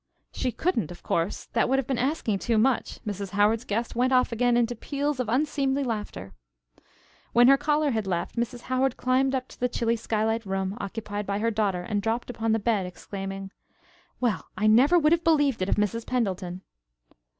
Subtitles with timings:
[0.31, 1.45] "She couldn't, of course.
[1.53, 3.29] That would have been asking too much." Mrs.
[3.33, 6.33] Howard's guest went off again into peals of unseemly laughter.
[7.33, 8.61] When her caller had left, Mrs.
[8.61, 12.51] Howard climbed up to the chilly skylight room occupied by her daughter and dropped upon
[12.51, 13.51] the bed, exclaiming:
[14.19, 16.07] "Well, I never would have believed it of Mrs.
[16.07, 16.61] Pendleton!"